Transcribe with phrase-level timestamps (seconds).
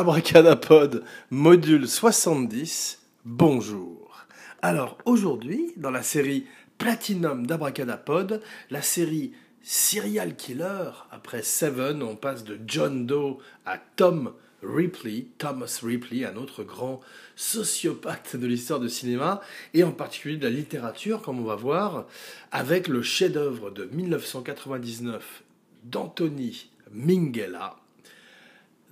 [0.00, 4.24] Abracadapod, module 70, bonjour.
[4.62, 6.46] Alors aujourd'hui, dans la série
[6.78, 8.40] Platinum d'Abracadapod,
[8.70, 9.32] la série
[9.62, 14.32] Serial Killer, après Seven, on passe de John Doe à Tom
[14.62, 17.02] Ripley, Thomas Ripley, un autre grand
[17.36, 19.42] sociopathe de l'histoire du cinéma,
[19.74, 22.06] et en particulier de la littérature, comme on va voir,
[22.52, 25.42] avec le chef-d'œuvre de 1999
[25.84, 27.79] d'Anthony Minghella,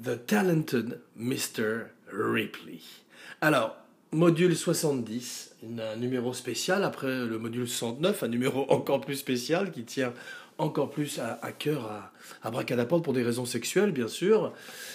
[0.03, 1.87] The Talented Mr.
[2.13, 2.81] Ripley.
[3.41, 3.77] Alors,
[4.13, 9.83] module 70, un numéro spécial, après le module 69, un numéro encore plus spécial qui
[9.83, 10.13] tient
[10.57, 14.53] encore plus à, cœur à, à Bracadaport pour des raisons sexuelles, bien sûr.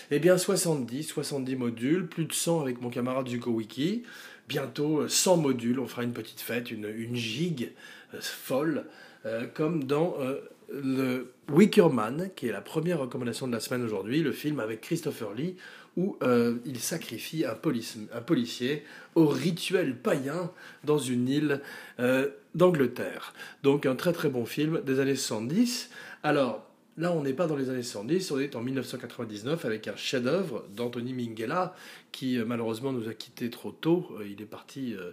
[0.09, 4.03] Eh bien, 70, 70 modules, plus de 100 avec mon camarade Zuko Wiki.
[4.47, 7.71] Bientôt 100 modules, on fera une petite fête, une, une gigue
[8.13, 8.85] euh, folle,
[9.25, 10.41] euh, comme dans euh,
[10.73, 14.81] le Wicker Man, qui est la première recommandation de la semaine aujourd'hui, le film avec
[14.81, 15.55] Christopher Lee,
[15.95, 18.83] où euh, il sacrifie un, policier
[19.15, 20.51] au rituel païen
[20.83, 21.61] dans une île
[21.99, 23.33] euh, d'Angleterre.
[23.61, 25.89] Donc un très très bon film des années 70.
[26.23, 29.95] Alors, Là, on n'est pas dans les années 70, on est en 1999 avec un
[29.95, 31.73] chef-d'œuvre d'Anthony Minghella
[32.11, 34.15] qui euh, malheureusement nous a quittés trop tôt.
[34.19, 35.11] Euh, il est parti euh,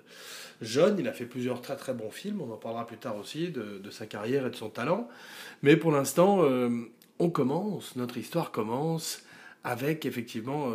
[0.60, 3.48] jeune, il a fait plusieurs très très bons films, on en parlera plus tard aussi
[3.48, 5.08] de, sa carrière et de son talent.
[5.62, 6.44] Mais pour l'instant,
[7.18, 9.22] on commence, notre histoire commence
[9.64, 10.72] avec effectivement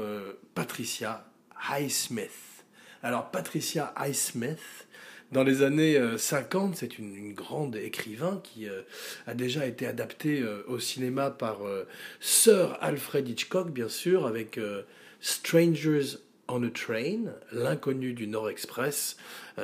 [0.56, 1.26] Patricia
[1.70, 2.64] Highsmith.
[3.04, 4.85] Alors Patricia Highsmith,
[5.32, 8.82] dans les années 50, euh, c'est une, grande écrivain qui euh,
[9.28, 11.58] a déjà été adaptée euh, au cinéma par
[12.20, 14.60] Sir Alfred Hitchcock, bien sûr, avec
[15.20, 19.18] Strangers on a Train, l'inconnu du Nord Express,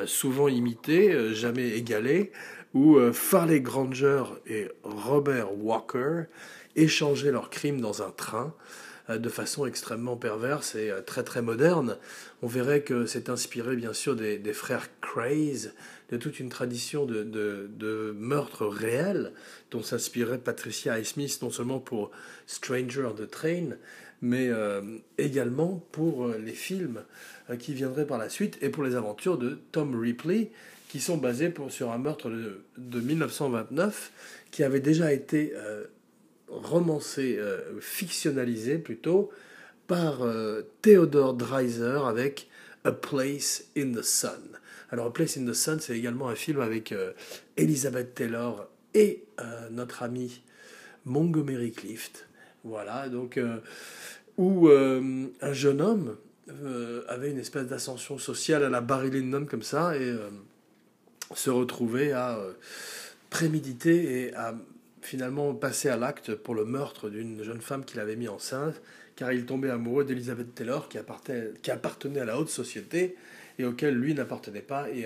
[0.05, 2.31] souvent imité, jamais égalé,
[2.73, 6.23] où Farley Granger et Robert Walker
[6.75, 8.55] échangeaient leurs crimes dans un train.
[9.09, 11.97] De façon extrêmement perverse et très très moderne.
[12.41, 14.87] On verrait que c'est inspiré bien sûr des, frères
[16.11, 19.33] De toute une tradition de, de, meurtres réels
[19.69, 22.11] dont s'inspirait Patricia Highsmith non seulement pour
[22.47, 23.69] Stranger on the Train,
[24.21, 24.81] mais euh,
[25.17, 27.03] également pour les films
[27.59, 30.51] qui viendraient par la suite et pour les aventures de Tom Ripley
[30.89, 34.11] qui sont basés sur un meurtre de, de 1929
[34.51, 35.53] qui avait déjà été
[36.51, 39.31] romancé, euh, fictionnalisé plutôt,
[39.87, 42.47] par euh, Theodore Dreiser avec
[42.83, 44.59] A Place in the Sun.
[44.91, 47.13] Alors Place in the Sun, c'est également un film avec euh,
[47.57, 49.23] Elizabeth Taylor et
[49.71, 50.41] notre ami
[51.05, 52.27] Montgomery Clift.
[52.65, 53.39] Voilà, donc
[54.37, 56.17] où un jeune homme
[57.07, 60.13] avait une espèce d'ascension sociale à la Barry Lyndon comme ça et
[61.33, 62.37] se retrouvait à
[63.29, 64.53] préméditer et à
[65.01, 68.81] finalement passé à l'acte pour le meurtre d'une jeune femme qu'il avait mis enceinte,
[69.15, 70.97] car il tombait amoureux d'Elizabeth Taylor, qui
[71.71, 73.15] appartenait à la haute société
[73.59, 75.05] et auquel lui n'appartenait pas, et,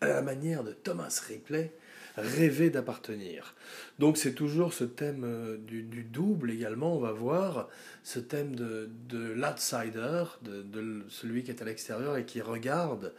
[0.00, 1.72] à la manière de Thomas Ripley,
[2.16, 3.54] rêvait d'appartenir.
[3.98, 7.68] Donc c'est toujours ce thème euh, du, double également, on va voir,
[8.02, 13.12] ce thème de, de l'outsider, de, celui qui est à l'extérieur et qui regarde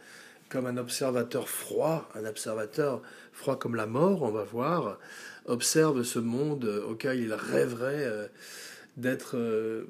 [0.48, 4.98] comme un observateur froid, un observateur froid comme la mort, on va voir,
[5.46, 8.26] observe ce monde auquel il rêverait euh,
[8.96, 9.84] d'être euh,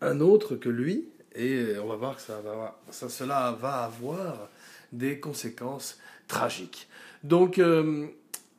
[0.00, 4.48] un autre que lui, et on va voir que ça va, ça, cela va avoir
[4.92, 5.98] des conséquences
[6.28, 6.88] tragiques.
[7.24, 8.06] Donc, euh,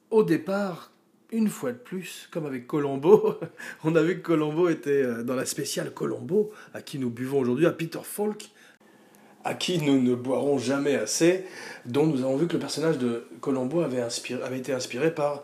[0.09, 0.91] au départ,
[1.31, 3.39] une fois de plus, comme avec Colombo,
[3.83, 7.65] on a vu que Colombo était dans la spéciale Colombo, à qui nous buvons aujourd'hui,
[7.65, 8.51] à Peter Falk,
[9.43, 11.45] à qui nous ne boirons jamais assez,
[11.85, 15.43] dont nous avons vu que le personnage de Colombo avait, avait été inspiré par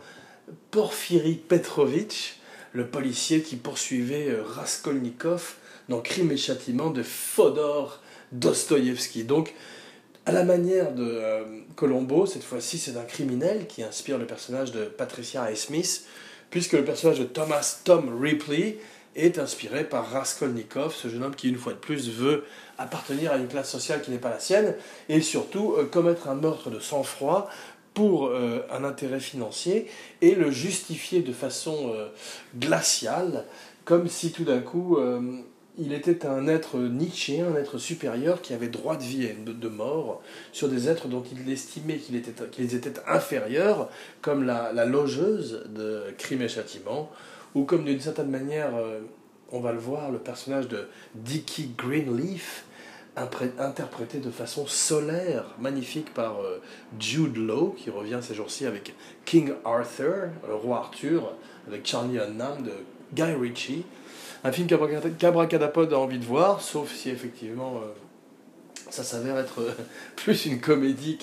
[0.72, 2.38] Porfiry Petrovitch,
[2.74, 5.56] le policier qui poursuivait euh, Raskolnikov
[5.90, 8.00] dans Crime et Châtiment de Fodor
[8.32, 9.24] Dostoïevski.
[9.24, 9.54] Donc,
[10.26, 11.44] à la manière de euh,
[11.76, 16.06] Colombo, cette fois-ci, c'est un criminel qui inspire le personnage de Patricia Smith,
[16.52, 18.78] puisque le personnage de Thomas Tom Ripley
[19.16, 22.46] est inspiré par Raskolnikov, ce jeune homme qui, une fois de plus, veut
[22.78, 24.76] appartenir à une classe sociale qui n'est pas la sienne,
[25.10, 27.50] et surtout euh, commettre un meurtre de sang-froid
[27.96, 29.88] pour euh, un intérêt financier
[30.22, 31.92] et le justifier de façon
[32.56, 33.46] glaciale,
[33.84, 35.00] comme si tout d'un coup
[35.80, 39.68] il était un être nietzschéen, un être supérieur qui avait droit de vie et de
[39.68, 40.22] mort
[40.52, 43.90] sur des êtres dont il estimait qu'ils étaient, étaient inférieurs,
[44.22, 47.10] comme la, logeuse de Crime et Châtiment,
[47.56, 48.72] ou comme d'une certaine manière,
[49.52, 52.66] on va le voir, le personnage de Dickie Greenleaf,
[53.60, 56.62] interprété de façon solaire, magnifique par euh,
[57.00, 58.96] Jude Law, qui revient ces jours-ci avec
[59.26, 61.34] King Arthur, le roi Arthur,
[61.68, 62.72] avec Charlie Hunnam de
[63.14, 63.86] Guy Ritchie.
[64.44, 67.92] Un film qu'Abracadapod a envie de voir, sauf si effectivement euh,
[68.90, 69.74] ça s'avère être euh,
[70.16, 71.18] plus une comédie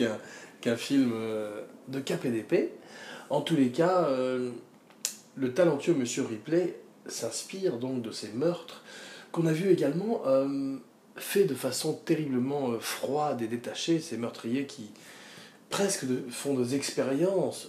[0.61, 2.73] qu'un film euh, de d'épée.
[3.31, 4.09] En tous les cas,
[5.35, 8.85] le talentueux Monsieur Ripley s'inspire donc de ces meurtres
[9.33, 10.23] qu'on a vu également
[11.17, 14.93] fait de façon terriblement froide et détachée, ces meurtriers qui
[15.71, 17.69] presque font des expériences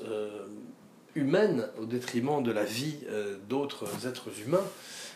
[1.18, 4.66] humaine au détriment de la vie euh, d'autres êtres humains,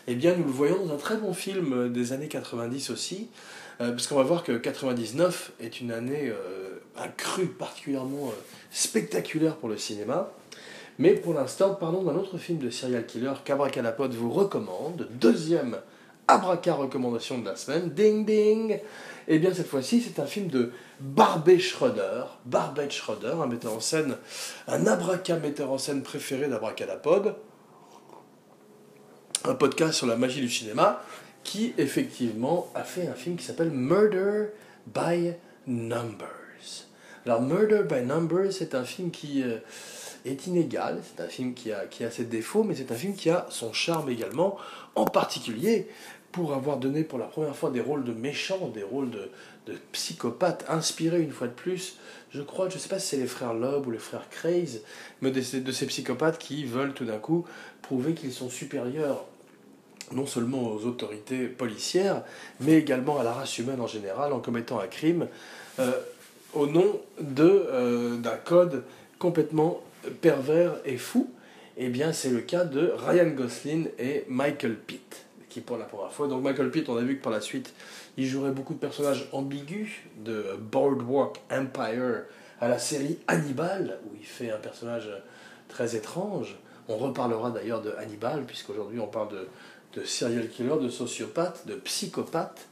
[0.08, 3.28] eh bien nous le voyons dans un très bon film des années 90 aussi,
[3.80, 8.32] euh, parce qu'on va voir que 99 est une année, euh, un cru particulièrement
[8.70, 10.30] spectaculaire pour le cinéma.
[10.98, 15.78] Mais pour l'instant, parlons d'un autre film de serial killer qu'Abracadapod vous recommande, deuxième
[16.28, 18.78] abraca recommandation de la semaine, ding ding.
[19.28, 23.80] Eh bien cette fois-ci, c'est un film de Barbet Schroeder, Barbet Schroeder, un metteur en
[23.80, 24.16] scène,
[24.68, 27.34] un abraca metteur en scène préféré d'Abracadapod,
[29.44, 31.02] un podcast sur la magie du cinéma,
[31.44, 34.46] qui effectivement a fait un film qui s'appelle Murder
[34.86, 35.32] by
[35.66, 36.86] Numbers.
[37.26, 39.58] Alors Murder by Numbers, c'est un film qui euh,
[40.24, 43.14] est inégal, c'est un film qui a, qui a ses défauts, mais c'est un film
[43.14, 44.56] qui a son charme également,
[44.94, 45.88] en particulier
[46.32, 49.30] pour avoir donné pour la première fois des rôles de méchants, des rôles de,
[49.92, 51.98] psychopathes, inspirés une fois de plus,
[52.30, 54.80] je crois, je ne sais pas si c'est les frères Loeb ou les frères Craze,
[55.20, 57.44] mais de ces psychopathes qui veulent tout d'un coup
[57.82, 59.24] prouver qu'ils sont supérieurs
[60.12, 62.22] non seulement aux autorités policières,
[62.60, 65.28] mais également à la race humaine en général en commettant un crime
[65.78, 65.92] euh,
[66.54, 67.00] au nom
[67.40, 68.84] euh, d'un code
[69.18, 69.80] complètement
[70.20, 71.30] pervers et fou.
[71.76, 76.12] Eh bien, c'est le cas de Ryan Gosling et Michael Pitt qui pour la première
[76.12, 76.28] fois.
[76.28, 77.74] Donc Michael Pitt, on a vu que par la suite,
[78.16, 79.90] il jouerait beaucoup de personnages ambigus
[80.24, 82.22] de Boardwalk Empire
[82.60, 85.10] à la série Hannibal, où il fait un personnage
[85.68, 86.56] très étrange.
[86.88, 89.48] On reparlera d'ailleurs de Hannibal, puisqu'aujourd'hui on parle de,
[89.94, 92.68] de serial killer, de sociopathe, de psychopathe.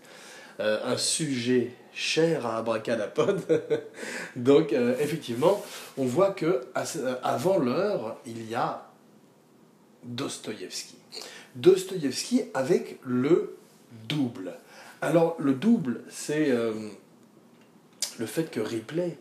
[0.61, 3.40] Euh, un sujet cher à Abracadapod.
[4.37, 5.64] Donc, euh, effectivement,
[5.96, 6.67] on voit que
[7.22, 8.87] avant l'heure, il y a
[10.05, 10.96] Dostoïevski.
[11.55, 13.56] Dostoïevski avec le
[14.06, 14.52] double.
[15.00, 16.75] Alors le double, c'est euh,
[18.19, 19.16] le fait que Ripley,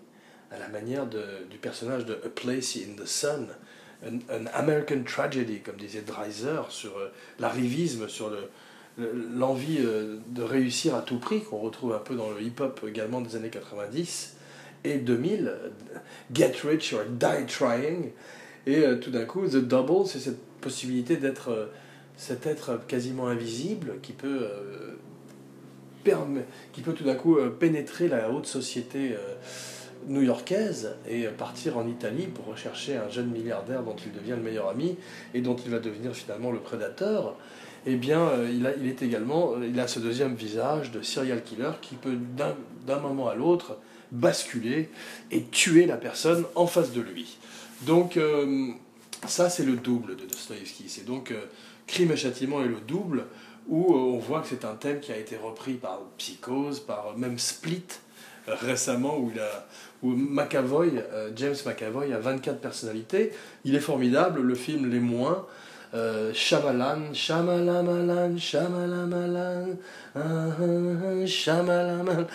[0.51, 3.47] à la manière du personnage de A Place in the Sun,
[4.05, 8.31] an, American Tragedy, comme disait Dreiser, sur euh, l'arrivisme, sur
[8.97, 13.21] l'envie euh, de réussir à tout prix, qu'on retrouve un peu dans le hip-hop également
[13.21, 14.35] des années 90
[14.83, 15.53] et 2000,
[16.33, 18.11] Get Rich or Die Trying,
[18.65, 21.69] et tout d'un coup, The Double, c'est cette possibilité d'être
[22.19, 24.95] cet être quasiment invisible qui peut, euh,
[26.73, 29.35] qui peut tout d'un coup euh, pénétrer la haute société euh,
[30.07, 34.69] new-yorkaise et partir en Italie pour rechercher un jeune milliardaire dont il devient le meilleur
[34.69, 34.95] ami
[35.33, 37.35] et dont il va devenir finalement le prédateur,
[37.85, 41.95] eh bien, il, a, est également, il a ce deuxième visage de serial killer qui
[41.95, 42.17] peut
[42.85, 43.77] d'un moment à l'autre
[44.11, 44.89] basculer
[45.31, 47.37] et tuer la personne en face de lui.
[47.83, 48.19] Donc,
[49.27, 50.85] ça, c'est le double de Dostoevsky.
[50.87, 51.33] C'est donc
[51.89, 53.25] Crime et châtiment est le double,
[53.67, 57.17] où euh, on voit que c'est un thème qui a été repris par Psychose, par
[57.17, 58.08] même Split euh,
[58.61, 59.67] récemment, où, il a,
[60.03, 63.31] où McAvoy, euh, James McAvoy a 24 personnalités.
[63.65, 65.45] Il est formidable, le film l'est moins.
[65.95, 69.77] Euh, Shyamalan, Shyamalamalan, Shyamalamalan,
[71.25, 72.27] Shyamalan.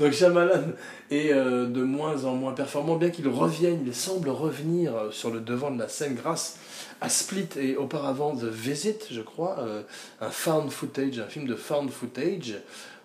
[0.00, 0.72] Donc Shyamalan
[1.12, 5.70] est de moins en moins performant, bien qu'il revienne, il semble revenir sur le devant
[5.70, 6.58] de la scène grâce
[7.00, 9.82] à Split et auparavant The Visit, je crois, euh,
[10.20, 12.54] un found footage, un film de found footage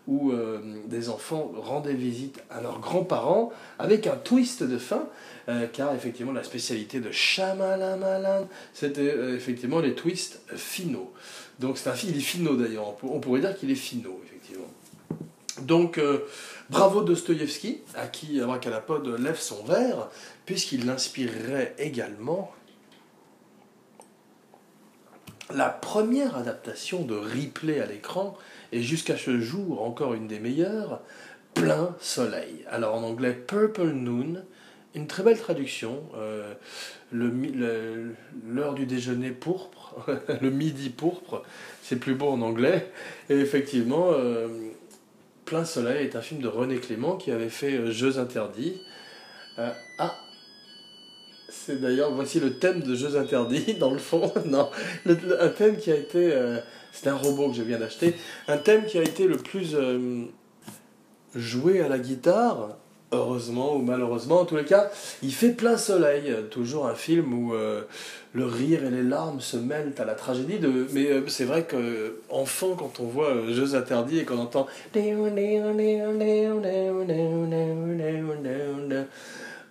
[0.07, 5.07] où euh, des enfants rendaient visite à leurs grands-parents avec un twist de fin,
[5.49, 11.11] euh, car effectivement la spécialité de Shyamalan, c'était effectivement les twists finaux.
[11.59, 14.67] Donc c'est un film, il est finaux d'ailleurs, on pourrait dire qu'il est finaux, effectivement.
[15.61, 15.99] Donc
[16.69, 20.09] bravo Dostoïevski, à qui Abracadapod lève son verre,
[20.45, 22.53] puisqu'il l'inspirerait également
[25.53, 28.37] la première adaptation de Ripley à l'écran
[28.71, 31.01] est jusqu'à ce jour encore une des meilleures,
[31.53, 32.65] Plein Soleil.
[32.69, 34.43] Alors en anglais Purple Noon,
[34.95, 36.53] une très belle traduction, euh,
[37.11, 39.95] l'heure du déjeuner pourpre,
[40.41, 41.43] le midi pourpre,
[41.83, 42.91] c'est plus beau en anglais.
[43.29, 44.47] Et effectivement, euh,
[45.45, 48.81] Plein Soleil est un film de René Clément qui avait fait euh, Jeux interdits.
[51.65, 54.31] C'est d'ailleurs, voici le thème de Jeux interdits, dans le fond.
[54.45, 54.69] non,
[55.05, 56.31] un thème qui a été.
[56.31, 56.59] Euh,
[56.91, 58.15] c'est un robot que je viens d'acheter.
[58.47, 60.25] Un thème qui a été le plus euh,
[61.35, 62.77] joué à la guitare
[63.11, 64.89] heureusement ou malheureusement, en tous les cas,
[65.21, 66.33] il fait plein soleil.
[66.51, 67.83] Toujours un film où euh,
[68.33, 70.59] le rire et les larmes se mêlent à la tragédie.
[70.59, 70.87] De...
[70.91, 74.67] Mais c'est vrai que enfant, quand on voit Jeux interdits et qu'on entend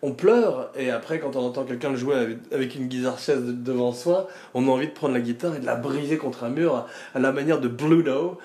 [0.05, 4.29] on pleure, et après, quand on entend quelqu'un jouer avec une guitare chaise devant soi,
[4.53, 7.19] on a envie de prendre la guitare et de la briser contre un mur, à
[7.19, 8.37] la manière de Bluto,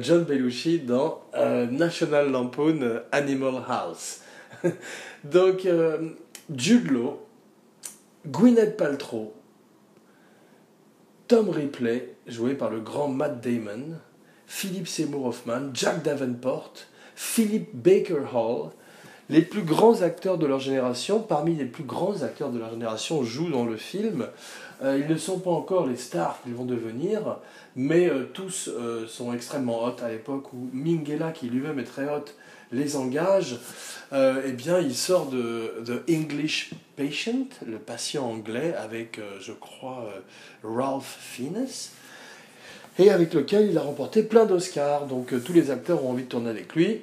[0.00, 1.22] John Belushi dans
[1.70, 4.20] National Lampoon Animal House.
[5.24, 6.10] Donc, euh,
[8.26, 9.32] Gwyneth Paltrow,
[11.28, 13.96] Tom Ripley, joué par le grand Matt Damon,
[14.46, 16.74] Philip Seymour Hoffman, Jack Davenport,
[17.14, 18.72] Philip Baker Hall,
[19.28, 23.24] les plus grands acteurs de leur génération, parmi les plus grands acteurs de leur génération,
[23.24, 24.26] jouent dans le film.
[24.82, 27.38] Euh, ils ne sont pas encore les stars qu'ils vont devenir,
[27.74, 28.70] mais euh, tous
[29.08, 32.26] sont extrêmement hot à l'époque où Mingela, qui lui-même est très hot,
[32.72, 33.56] les engage,
[34.12, 39.52] euh, eh bien, il sort de, The English Patient, le patient anglais, avec, euh, je
[39.52, 40.20] crois, euh,
[40.64, 41.66] Ralph Fiennes,
[42.98, 45.06] et avec lequel il a remporté plein d'Oscars.
[45.06, 47.02] Donc, tous les acteurs ont envie de tourner avec lui.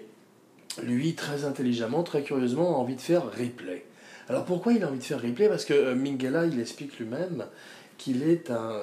[0.81, 3.85] Lui, très intelligemment, très curieusement, a envie de faire Ripley.
[4.29, 7.45] Alors, pourquoi il a envie de faire Ripley Parce que Minghella, il explique lui-même
[7.97, 8.79] qu'il est un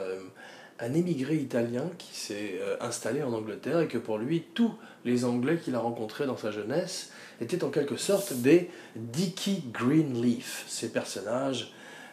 [0.80, 4.72] un émigré italien qui s'est euh, installé en Angleterre et que pour lui, tous
[5.04, 10.64] les Anglais qu'il a rencontrés dans sa jeunesse étaient en quelque sorte des Dickie Greenleaf,
[10.68, 11.72] ces personnages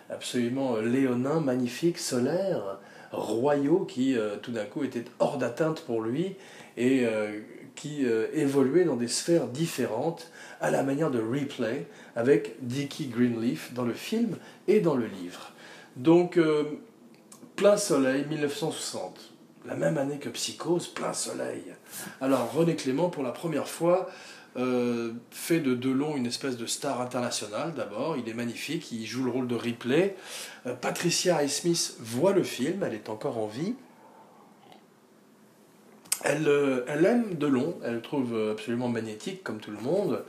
[0.10, 2.80] absolument euh, léonins, magnifiques, solaires,
[3.12, 6.36] royaux, qui euh, tout d'un coup étaient hors d'atteinte pour lui
[6.76, 7.08] et
[7.78, 13.86] qui évoluaient dans des sphères différentes à la manière de Replay avec Dickie Greenleaf dans
[13.86, 14.36] le film
[14.68, 15.54] et dans le livre.
[15.96, 16.38] Donc
[17.58, 19.34] Plein Soleil, 1960.
[19.66, 21.64] La même année que Psychose, Plein Soleil.
[22.22, 24.10] Alors René Clément, pour la première fois,
[24.58, 28.16] euh, fait de Delon une espèce de star internationale d'abord.
[28.16, 29.58] Il est magnifique, il joue le rôle de.
[29.58, 33.74] Euh, Patricia Highsmith voit le film, elle est encore en vie.
[36.24, 40.24] Elle, euh, elle aime Delon, elle le trouve absolument magnétique comme tout le monde.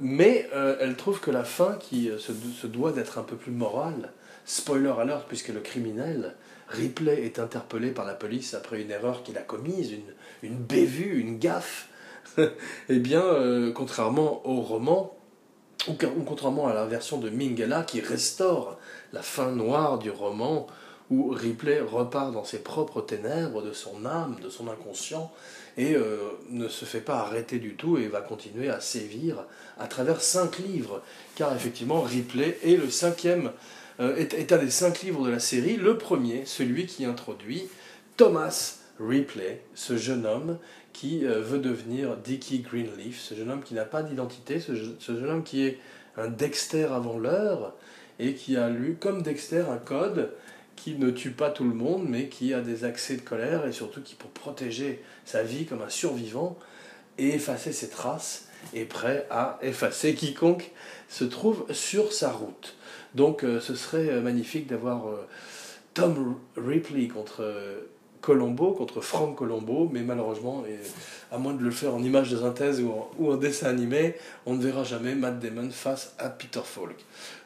[0.00, 0.48] mais
[0.80, 4.12] elle trouve que la fin, qui se, doit d'être un peu plus morale,
[4.48, 6.34] Spoiler alert, puisque le criminel,
[6.68, 11.20] Ripley, est interpellé par la police après une erreur qu'il a commise, une, une bévue,
[11.20, 11.88] une gaffe.
[12.88, 15.14] eh bien, euh, contrairement au roman,
[15.86, 15.92] ou,
[16.26, 18.78] contrairement à la version de Mingela qui restaure
[19.12, 20.66] la fin noire du roman,
[21.10, 25.32] où Ripley repart dans ses propres ténèbres de son âme, de son inconscient,
[25.76, 26.18] et euh,
[26.50, 29.44] ne se fait pas arrêter du tout et va continuer à sévir
[29.78, 31.02] à travers cinq livres.
[31.36, 33.52] Car effectivement, Ripley est le cinquième
[34.00, 35.76] euh, un des cinq livres de la série.
[35.76, 37.68] Le premier, celui qui introduit
[38.16, 40.58] Thomas Ripley, ce jeune homme
[40.92, 45.30] qui euh, veut devenir Dickie Greenleaf, ce jeune homme qui n'a pas d'identité, ce, jeune
[45.30, 45.78] homme qui est
[46.16, 47.74] un Dexter avant l'heure
[48.18, 50.30] et qui a lu comme Dexter un code
[50.78, 53.72] qui ne tue pas tout le monde mais qui a des accès de colère et
[53.72, 56.56] surtout qui pour protéger sa vie comme un survivant
[57.18, 60.70] et effacer ses traces est prêt à effacer quiconque
[61.08, 62.76] se trouve sur sa route.
[63.14, 65.26] Donc euh, ce serait euh, magnifique d'avoir euh,
[65.94, 67.44] Tom Ripley contre
[68.20, 70.64] Colombo, contre Frank Colombo, mais malheureusement,
[71.32, 74.14] à moins de le faire en image de synthèse ou en, ou en, dessin animé,
[74.46, 76.96] on ne verra jamais Matt Damon face à Peter Falk.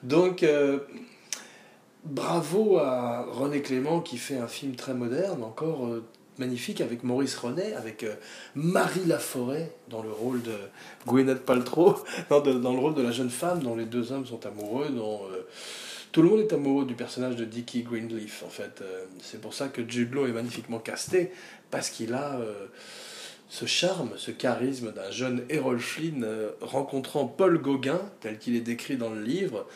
[0.03, 0.45] Donc,
[2.05, 5.89] bravo à René Clément qui fait un film très moderne, encore
[6.39, 8.15] magnifique avec Maurice René, avec euh,
[8.55, 10.55] Marie Laforêt dans le rôle de
[11.07, 11.97] Gwyneth Paltrow,
[12.31, 15.47] dans, le rôle de la jeune femme dont les deux hommes sont amoureux, dont euh,
[16.11, 18.81] tout le monde est amoureux du personnage de Dickie Greenleaf en fait.
[18.83, 21.33] Euh, c'est pour ça que Jude est magnifiquement casté,
[21.71, 22.39] parce qu'il a
[23.49, 26.27] ce charme, ce charisme d'un jeune Errol Flynn
[26.61, 29.67] rencontrant Paul Gauguin, tel qu'il est décrit dans le livre,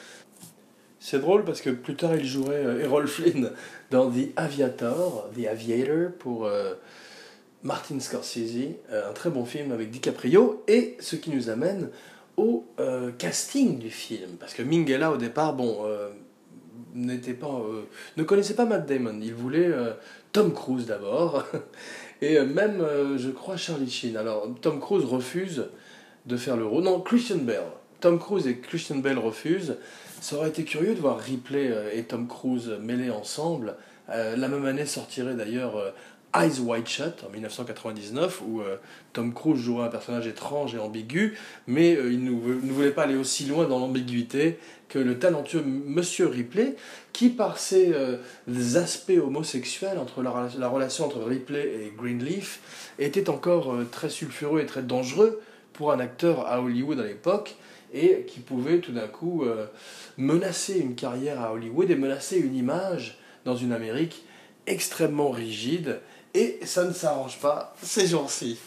[1.09, 3.53] c'est drôle parce que plus tard il jouerait euh, Errol Flynn
[3.93, 6.75] dans The Aviator, The Aviator pour euh,
[7.63, 11.91] Martin Scorsese, euh, un très bon film avec DiCaprio, et ce qui nous amène
[12.37, 12.67] au
[13.19, 14.33] casting du film.
[14.39, 15.87] Parce que Minghella au départ, bon,
[16.93, 17.63] n'était pas,
[18.19, 19.71] ne connaissait pas Matt Damon, il voulait
[20.33, 21.47] Tom Cruise d'abord,
[22.21, 22.85] et même,
[23.17, 24.19] je crois, Charlie Sheen.
[24.19, 25.69] Alors Tom Cruise refuse
[26.27, 27.63] de faire le rôle, non, Christian Bale.
[28.01, 29.77] Tom Cruise et Christian Bale refusent.
[30.21, 33.77] Ça aurait été curieux de voir Ripley euh, et Tom Cruise mêlés ensemble.
[34.11, 35.91] Euh, la même année sortirait d'ailleurs euh,
[36.35, 38.61] Eyes Wide Shut en 1999 où
[39.15, 43.47] Tom Cruise jouerait un personnage étrange et ambigu, mais il ne, voulait pas aller aussi
[43.47, 44.59] loin dans l'ambiguïté
[44.91, 46.77] que le talentueux Monsieur Ripley,
[47.15, 47.95] qui par ses
[48.75, 54.83] aspects homosexuels entre la, relation entre Ripley et Greenleaf était encore très sulfureux et très
[54.83, 55.41] dangereux
[55.73, 57.57] pour un acteur à Hollywood à l'époque
[57.97, 59.67] et qui pouvait tout d'un coup euh,
[60.17, 64.25] menacer une carrière à Hollywood et menacer une image dans une Amérique
[64.67, 66.01] extrêmement rigide.
[66.35, 68.59] Et ça ne s'arrange pas ces jours-ci.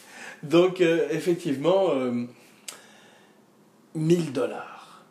[0.42, 1.90] Donc euh, effectivement,
[3.94, 5.04] 1000 dollars.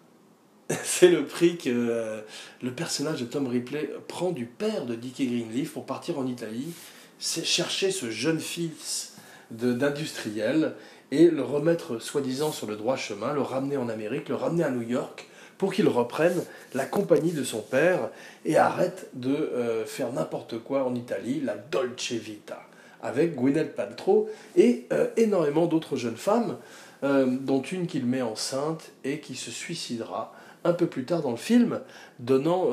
[0.84, 2.24] C'est le prix que
[2.62, 6.74] le personnage de Tom Ripley prend du père de Dickie Greenleaf pour partir en Italie,
[7.20, 9.14] chercher ce jeune fils
[9.52, 10.76] d'industriel
[11.12, 14.70] et le remettre soi-disant sur le droit chemin, le ramener en Amérique, le ramener à
[14.70, 16.42] New York pour qu'il reprenne
[16.74, 18.10] la compagnie de son père
[18.46, 22.62] et arrête de euh, faire n'importe quoi en Italie, la Dolce Vita,
[23.04, 26.58] avec Gwyneth Paltrow et euh, énormément d'autres jeunes femmes,
[27.04, 31.32] euh, dont une qu'il met enceinte et qui se suicidera un peu plus tard dans
[31.32, 31.80] le film,
[32.20, 32.72] donnant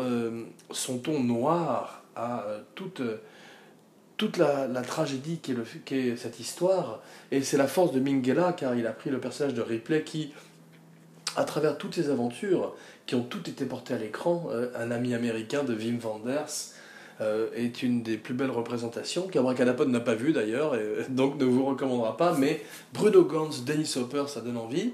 [0.72, 3.00] son ton noir à toute
[4.16, 7.02] toute la, tragédie qu'est, est cette histoire.
[7.30, 10.32] Et c'est la force de Minghella, car il a pris le personnage de Ripley qui,
[11.36, 12.74] à travers toutes ses aventures,
[13.06, 16.74] qui ont toutes été portées à l'écran, euh, un ami américain de Wim Wenders,
[17.22, 21.46] euh, est une des plus belles représentations, qu'Abracadapod n'a pas vu d'ailleurs, et donc ne
[21.46, 24.92] vous recommandera pas, mais Bruno Gantz, Dennis Hopper, ça donne envie.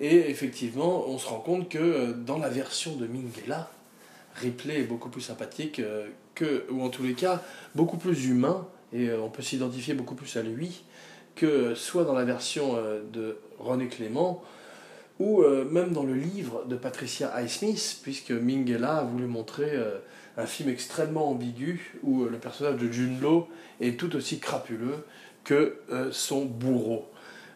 [0.00, 3.70] Et effectivement, on se rend compte que euh, dans la version de Minghella,
[4.34, 7.42] Ripley est beaucoup plus sympathique euh, que, ou en tous les cas,
[7.74, 10.84] beaucoup plus humain, et euh, on peut s'identifier beaucoup plus à lui,
[11.34, 14.42] que soit dans la version euh, de René Clément,
[15.20, 19.70] ou même dans le livre de Patricia Highsmith, puisque Minghella a voulu montrer
[20.36, 23.46] un film extrêmement ambigu, où le personnage de Junlo
[23.80, 25.04] est tout aussi crapuleux
[25.44, 25.76] que
[26.10, 27.08] son bourreau.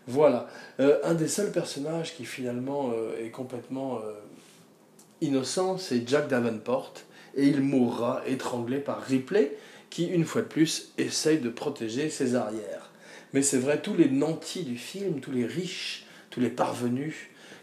[0.06, 0.48] Voilà,
[0.78, 4.00] un des seuls personnages qui finalement est complètement
[5.20, 6.92] innocent, c'est Jack Davenport,
[7.36, 9.56] et il mourra étranglé par Ripley,
[9.90, 12.90] qui, une fois de plus, essaye de protéger ses arrières.
[13.32, 17.14] Mais c'est vrai, tous les nantis du film, tous les riches, tous les parvenus,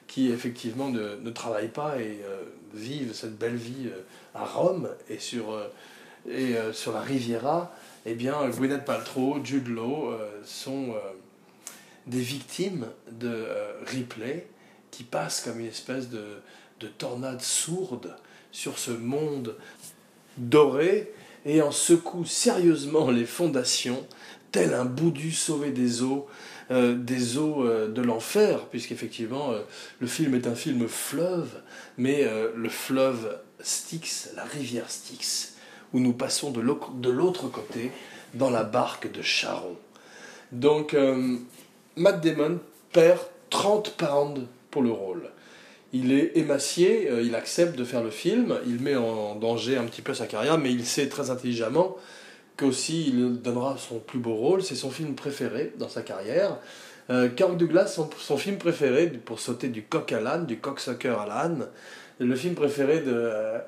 [0.08, 4.02] qui effectivement ne, travaillent pas et euh, vivent cette belle vie euh,
[4.36, 5.68] à Rome et sur, euh,
[6.30, 10.14] et, sur la Riviera, eh bien, Gwyneth Paltrow, Jude Law
[10.46, 10.94] sont
[12.06, 13.46] des victimes de
[13.88, 14.48] Ripley
[14.92, 16.24] qui passent comme une espèce de,
[16.80, 18.16] de tornades sourdes
[18.54, 19.58] sur ce monde
[20.38, 21.12] doré
[21.46, 24.08] et en secoue sérieusement les fondations,
[24.54, 26.28] tel un boudu sauvé des eaux,
[26.72, 29.62] euh, des eaux euh, de l'enfer, puisqu'effectivement euh,
[30.00, 31.50] le film est un film fleuve,
[31.98, 35.56] mais le fleuve Styx, la rivière Styx,
[35.92, 37.92] où nous passons de l'autre côté
[38.34, 39.76] dans la barque de Charon.
[40.52, 40.96] Donc
[41.96, 42.60] Matt Damon
[42.92, 45.30] perd 30 pounds pour le rôle
[45.94, 49.86] il est émacié, euh, il accepte de faire le film, il met en danger un
[49.86, 51.96] petit peu sa carrière, mais il sait très intelligemment
[52.58, 56.58] qu'aussi il donnera son plus beau rôle, c'est son film préféré dans sa carrière.
[57.10, 61.28] Euh, Kirk Douglas, son, film préféré, pour sauter du coq à l'âne, du cocksucker à
[61.28, 61.68] l'âne,
[62.20, 63.60] le film préféré de euh,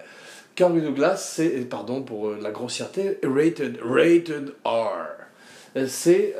[0.55, 5.85] Kirk Douglas, c'est, pardon pour la grossièreté, rated, rated R.
[5.87, 6.35] C'est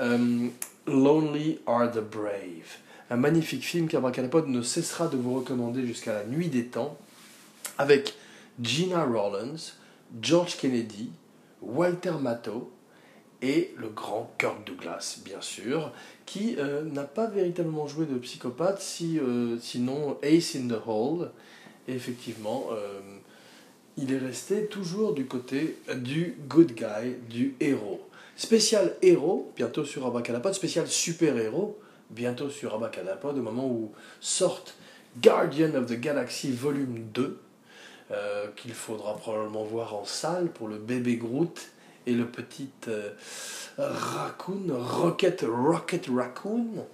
[0.87, 6.25] Lonely Are the Brave un magnifique film qu'Abracadapod ne cessera de vous recommander jusqu'à la
[6.25, 6.97] nuit des temps,
[7.77, 8.15] avec
[8.61, 9.73] Gina Rollins,
[10.21, 11.11] George Kennedy,
[11.61, 12.71] Walter Matthau
[13.41, 15.91] et le grand Kirk Douglas, bien sûr,
[16.25, 21.31] qui euh, n'a pas véritablement joué de psychopathe, si, euh, sinon Ace in the Hole.
[21.87, 23.01] Et effectivement, euh,
[23.97, 28.01] il est resté toujours du côté du good guy, du héros.
[28.35, 31.77] Spécial héros, bientôt sur Abracadapod, spécial super-héros,
[32.09, 34.75] bientôt sur Abacadapod, au moment où sortent
[35.21, 37.39] Guardian of the Galaxy Volume 2,
[38.11, 41.71] euh, qu'il faudra probablement voir en salle pour le bébé Groot
[42.05, 43.09] et le petit euh,
[43.79, 46.85] Raccoon, Rocket, Rocket Raccoon,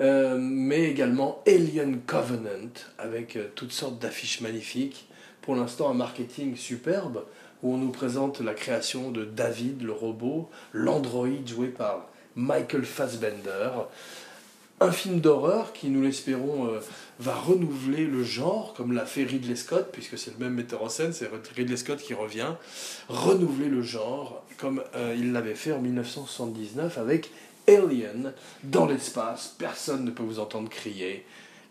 [0.00, 5.08] euh, mais également Alien Covenant, avec toutes sortes d'affiches magnifiques.
[5.40, 7.24] Pour l'instant, un marketing superbe,
[7.62, 13.70] où on nous présente la création de David, le robot, l'androïde joué par Michael Fassbender,
[14.80, 16.80] un film d'horreur qui, nous l'espérons, euh,
[17.18, 20.88] va renouveler le genre, comme l'a fait Ridley Scott, puisque c'est le même metteur en
[20.88, 22.54] scène, c'est Ridley Scott qui revient,
[23.08, 27.30] renouveler le genre, comme euh, il l'avait fait en 1979 avec
[27.68, 28.32] Alien,
[28.64, 31.26] dans l'espace, personne ne peut vous entendre crier,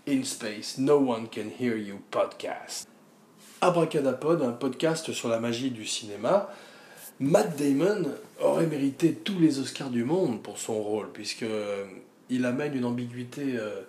[0.08, 2.88] In Space, No One Can Hear You podcast.
[3.62, 6.50] Abracadapod, un podcast sur la magie du cinéma.
[7.20, 8.06] Matt Damon
[8.40, 11.46] aurait mérité tous les Oscars du monde pour son rôle, puisque
[12.30, 13.82] il amène une ambiguïté euh,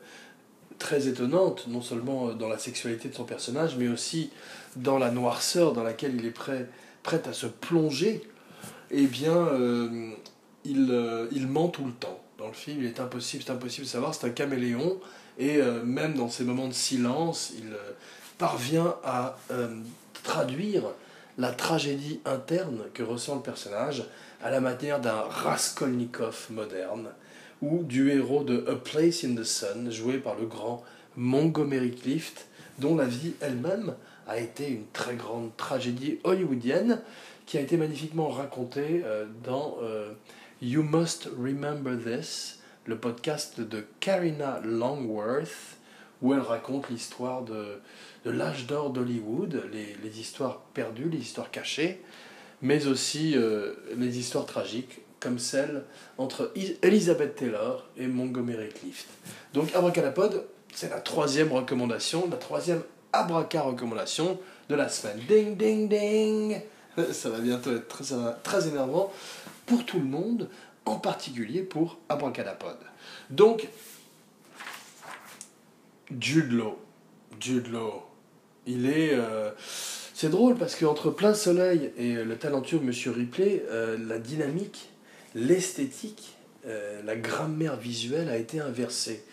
[0.78, 4.30] très étonnante, non seulement dans la sexualité de son personnage, mais aussi
[4.76, 6.68] dans la noirceur dans laquelle il est prêt,
[7.04, 8.22] à se plonger.
[8.90, 10.12] Eh bien, euh,
[10.64, 12.20] il, euh, ment tout le temps.
[12.38, 14.98] Dans le film, il est impossible, c'est impossible de savoir, c'est un caméléon,
[15.38, 17.92] Et euh, même dans ces moments de silence, il euh,
[18.38, 19.36] parvient à
[20.22, 20.84] traduire
[21.38, 24.04] la tragédie interne que ressent le personnage
[24.42, 27.08] à la manière d'un Raskolnikov moderne
[27.62, 30.82] ou du héros de A Place in the Sun, joué par le grand
[31.16, 32.46] Montgomery Clift,
[32.78, 33.94] dont la vie elle-même
[34.26, 37.00] a été une très grande tragédie hollywoodienne
[37.46, 40.12] qui a été magnifiquement racontée euh, dans euh,
[40.62, 45.76] You Must Remember This, le podcast de Karina Longworth,
[46.22, 47.80] où elle raconte l'histoire de,
[48.24, 52.00] l'âge d'or d'Hollywood, les, les, histoires perdues, les histoires cachées,
[52.62, 55.84] mais aussi euh, les histoires tragiques, comme celle
[56.18, 56.52] entre
[56.82, 59.06] Elizabeth Taylor et Montgomery Clift.
[59.52, 65.20] Donc Abracadapod, c'est la troisième recommandation, la troisième abraca recommandation de la semaine.
[65.28, 66.60] Ding, ding, ding
[67.12, 68.04] Ça va bientôt être très,
[68.42, 69.12] très énervant
[69.66, 70.48] pour tout le monde,
[70.86, 72.78] en particulier pour Abracadapod.
[73.28, 73.68] Donc,
[76.18, 76.78] Jude Law.
[77.38, 78.02] Jude Law.
[78.66, 79.14] Il est...
[79.14, 79.50] Euh,
[80.14, 84.89] c'est drôle parce qu'entre Plein Soleil et le talentueux Monsieur Ripley, euh, la dynamique,
[85.34, 89.24] l'esthétique, euh, la grammaire visuelle a été inversée.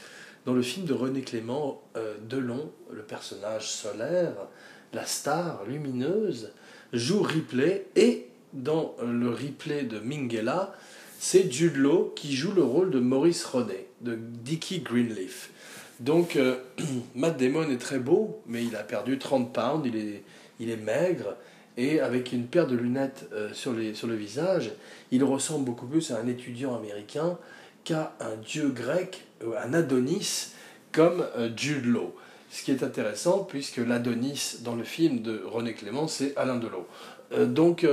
[0.46, 1.82] Dans le film de René Clément,
[2.30, 4.34] Delon, le personnage solaire,
[4.94, 6.52] la star lumineuse,
[6.94, 10.74] joue Ripley et dans le replay de Mingela,
[11.20, 15.52] c'est Jude Law qui joue le rôle de Maurice Ronet, de Dickie Greenleaf.
[16.00, 16.58] Donc, euh,
[17.16, 19.88] Matt Damon est très beau, mais il a perdu 30 pounds,
[20.60, 21.36] il est maigre,
[21.78, 24.72] et avec une paire de lunettes euh, sur, le visage,
[25.12, 27.38] il ressemble beaucoup plus à un étudiant américain
[27.84, 29.26] qu'à un dieu grec,
[29.64, 30.54] un Adonis,
[30.92, 32.16] comme euh, Jude Law.
[32.50, 36.86] Ce qui est intéressant, puisque l'Adonis dans le film de René Clément, c'est Alain Delon.
[37.54, 37.86] donc,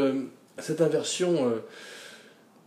[0.58, 1.60] cette inversion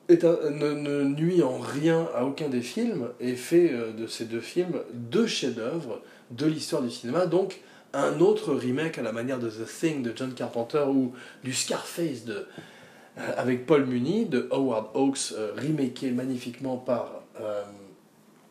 [0.10, 4.80] ne, nuit en rien à aucun des films et fait euh, de ces deux films
[4.93, 6.01] deux chefs-d'œuvre
[6.32, 7.25] de l'histoire du cinéma.
[7.25, 7.60] Donc,
[7.93, 12.26] un autre remake à la manière de The Thing de John Carpenter ou du Scarface
[12.26, 12.47] de,
[13.17, 17.23] euh, avec Paul Muni de Howard Hawks, euh, remaké magnifiquement par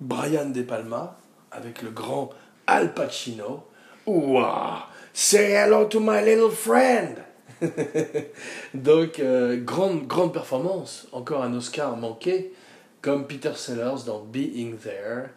[0.00, 1.18] Brian De Palma
[1.50, 2.30] avec le grand
[2.66, 3.64] Al Pacino.
[4.06, 4.88] Ouah!
[5.12, 7.16] Say hello to my little friend!
[8.74, 12.52] Donc, euh, grande, grande performance, encore un Oscar manqué,
[13.00, 15.30] comme Peter Sellers dans Being There,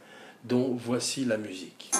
[0.44, 1.92] dont voici la musique.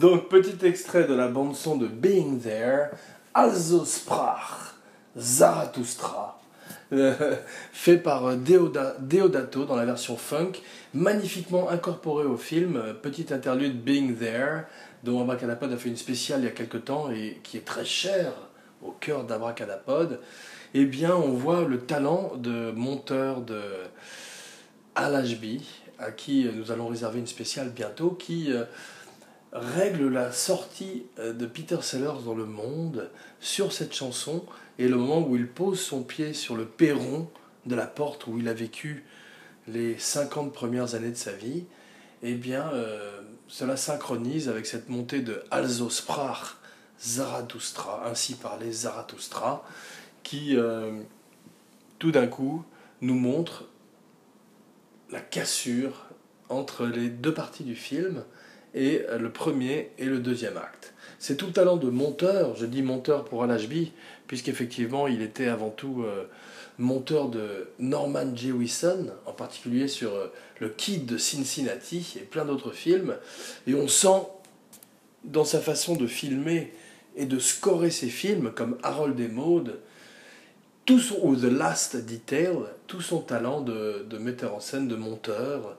[0.00, 2.90] Donc, petit extrait de la bande-son de Being There,
[3.32, 4.74] Also sprach
[5.16, 6.38] Zarathustra,
[6.92, 7.14] euh,
[7.72, 10.52] fait par euh, Deodato dans la version funk,
[10.92, 12.76] magnifiquement incorporé au film.
[12.76, 14.64] Euh, Petite interlude Being There,
[15.02, 17.86] dont Abracadapod a fait une spéciale il y a quelque temps et qui est très
[17.86, 18.32] cher
[18.82, 20.20] au cœur d'Abracadapod.
[20.74, 23.62] Eh bien, on voit le talent de monteur de
[24.94, 25.24] Al
[25.98, 28.52] à qui nous allons réserver une spéciale bientôt, qui
[29.58, 34.44] règle la sortie euh, de Peter Sellers dans le monde sur cette chanson
[34.78, 37.28] et le moment où il pose son pied sur le perron
[37.64, 39.04] de la porte où il a vécu
[39.68, 41.64] les 50 premières années de sa vie,
[42.22, 46.56] eh bien, euh, cela synchronise avec cette montée de Also sprach
[47.00, 49.64] Zarathustra, ainsi parlait Zarathustra,
[50.22, 51.00] qui euh,
[51.98, 52.64] tout d'un coup
[53.00, 53.64] nous montre
[55.10, 56.06] la cassure
[56.48, 58.24] entre les deux parties du film
[58.76, 60.92] et euh, le premier et le deuxième acte.
[61.18, 63.58] C'est tout le talent de monteur, je dis monteur pour Al
[64.28, 66.26] puisqu'effectivement il était avant tout euh,
[66.78, 72.72] monteur de Norman Jewison, en particulier sur euh, Le Kid de Cincinnati et plein d'autres
[72.72, 73.16] films,
[73.66, 74.22] et on sent
[75.24, 76.72] dans sa façon de filmer
[77.16, 79.80] et de scorer ses films comme Harold et Maud,
[80.84, 85.78] tout son, ou The Last Detail, tout son talent de metteur en scène, de monteur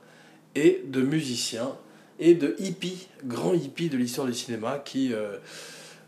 [0.55, 1.77] et de musicien
[2.19, 5.37] et de hippie, grand hippie de l'histoire du cinéma, qui euh,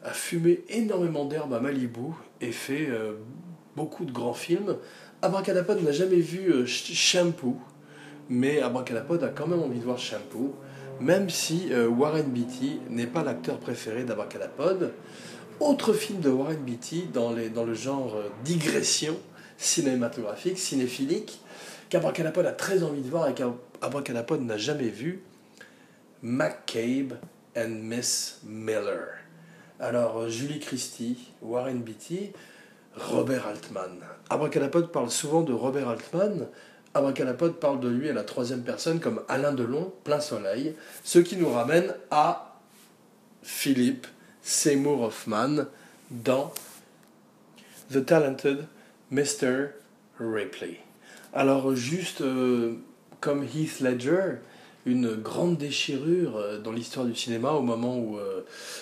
[0.04, 3.14] a fumé énormément d'herbe à Malibu et fait euh,
[3.76, 4.78] beaucoup de grands films.
[5.22, 7.58] Abracadapod n'a jamais vu euh, Shampoo,
[8.30, 10.56] mais Abracadapod a quand même envie de voir Shampoo,
[11.00, 14.92] même si Warren Beatty n'est pas l'acteur préféré d'Abracadapod.
[15.62, 19.18] Autre film de Warren Beatty dans, le genre digression
[19.58, 21.40] cinématographique, cinéphilique,
[21.90, 25.24] qu'Abracadapod a très envie de voir et qu'Abracadapod n'a jamais vu,
[26.24, 27.14] McCabe
[27.56, 29.20] and Miss Miller.
[29.80, 32.32] Alors, euh, Julie Christie, Warren Beatty,
[32.96, 34.02] Robert Altman.
[34.30, 36.48] Abracadapod parle souvent de Robert Altman.
[36.94, 40.76] Abracadapod parle de lui à la troisième personne comme Alain Delon, plein soleil.
[41.04, 42.58] Ce qui nous ramène à
[43.42, 44.08] Philippe
[44.42, 45.66] Seymour Hoffman
[46.12, 46.52] dans
[47.92, 48.66] The Talented
[49.12, 49.70] Mr.
[50.20, 50.80] Ripley.
[51.32, 52.76] Alors, juste euh,
[53.22, 54.40] comme Heath Ledger,
[54.86, 58.42] une grande déchirure euh, dans l'histoire du cinéma au moment où euh,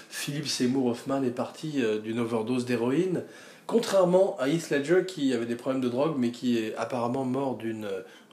[0.10, 3.24] Philip Seymour Hoffman est parti euh, d'une overdose d'héroïne.
[3.66, 7.58] Contrairement à Heath Ledger qui avait des problèmes de drogue mais qui est apparemment mort
[7.58, 7.88] d'une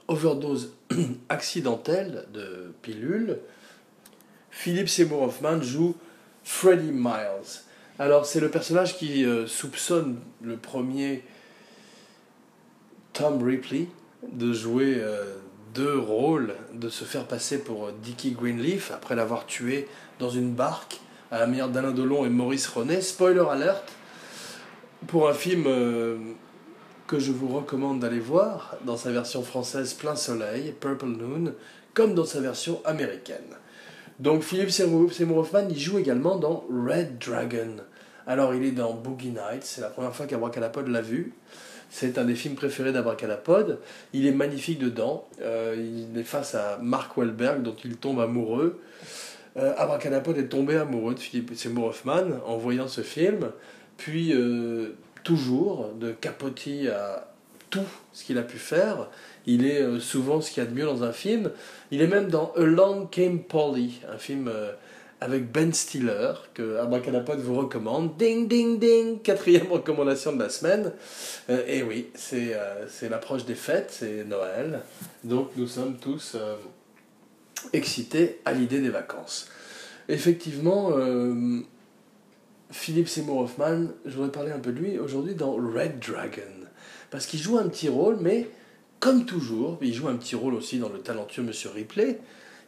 [0.07, 0.73] overdose
[1.29, 3.39] accidentelle de pilules,
[4.51, 5.95] Philip Seymour Hoffman joue
[6.43, 7.63] Freddie Miles.
[7.99, 11.23] Alors c'est le personnage qui soupçonne le premier
[13.11, 13.87] Tom Ripley
[14.31, 15.01] de jouer
[15.75, 19.87] deux rôles de se faire passer pour Dickie Greenleaf après l'avoir tué
[20.19, 23.01] dans une barque à la manière d'Alain Delon et Maurice René.
[23.01, 23.83] Spoiler alert
[25.07, 26.17] pour un film euh,
[27.07, 31.53] que je vous recommande d'aller voir dans sa version française Plein Soleil, Purple Noon,
[31.93, 33.55] comme dans sa version américaine.
[34.19, 37.75] Donc Philippe Seymour Hoffman, il joue également dans Red Dragon.
[38.25, 41.33] Alors il est dans Boogie Nights, c'est la première fois qu'Abracadapod l'a vu.
[41.97, 43.79] C'est un des films préférés d'Abracadapod.
[44.11, 45.25] Il est magnifique dedans.
[45.41, 48.81] Euh, il est face à Mark Wahlberg, dont il tombe amoureux.
[49.55, 53.49] Euh, Abracadapod est tombé amoureux de Philippe Seymour Hoffman en voyant ce film.
[53.95, 54.89] Puis, euh,
[55.23, 57.31] toujours, de capotis à
[57.69, 59.07] tout ce qu'il a pu faire.
[59.45, 61.49] Il est euh, souvent ce qu'il y a de mieux dans un film.
[61.91, 64.51] Il est même dans Along Came Polly, un film
[65.25, 68.15] avec Ben Stiller, que Abracadapod vous recommande.
[68.15, 70.91] Ding, ding, ding, quatrième recommandation de la semaine.
[71.49, 74.81] Euh, et oui, euh, c'est l'approche des fêtes, c'est Noël.
[75.23, 76.55] Donc nous sommes tous euh,
[77.73, 79.49] excités à l'idée des vacances.
[80.07, 80.91] Effectivement,
[82.69, 86.41] Philippe Seymour Hoffman, je voudrais parler un peu de lui aujourd'hui dans Red Dragon.
[87.09, 88.47] Parce qu'il joue un petit rôle, mais
[88.99, 92.19] comme toujours, il joue un petit rôle aussi dans le talentueux Monsieur Ripley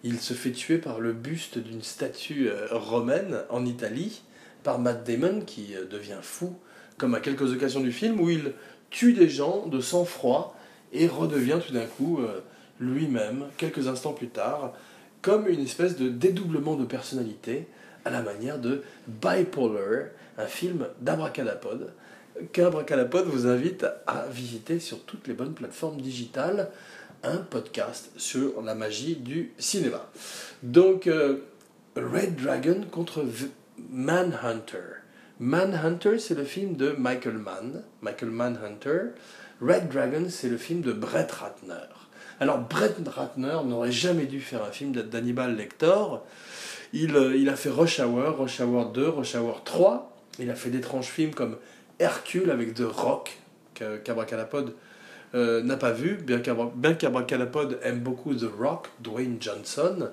[0.03, 4.21] il se fait tuer par le buste d'une statue euh, romaine en Italie
[4.63, 6.55] par Matt Damon qui euh, devient fou,
[6.97, 8.53] comme à quelques occasions du film où il
[8.89, 10.55] tue des gens de sang-froid
[10.93, 12.41] et redevient tout d'un coup euh,
[12.79, 14.73] lui-même, quelques instants plus tard,
[15.21, 17.67] comme une espèce de dédoublement de personnalité
[18.05, 21.91] à la manière de Bipolar, un film d'Abracadapod,
[22.53, 26.69] qu'Abracadapod vous invite à visiter sur toutes les bonnes plateformes digitales
[27.23, 30.09] un podcast sur la magie du cinéma.
[30.63, 31.39] Donc, euh,
[31.95, 33.25] Red Dragon contre
[33.89, 35.01] Manhunter.
[35.39, 38.99] Manhunter, c'est le film de Michael Mann, Michael Manhunter.
[39.61, 41.73] Red Dragon, c'est le film de Brett Ratner.
[42.39, 46.03] Alors, Brett Ratner n'aurait jamais dû faire un film d'Hannibal Lecter.
[46.93, 50.15] Il, euh, il, a fait Rush Hour, Rush Hour 2, Rush Hour 3.
[50.39, 51.57] Il a fait d'étranges films comme
[51.99, 53.37] Hercule avec The Rock,
[53.73, 54.73] qu'Abracadapod
[55.35, 56.39] euh, n'a pas vu, bien
[56.93, 60.09] qu'Abracadapod aime beaucoup The Rock, Dwayne Johnson,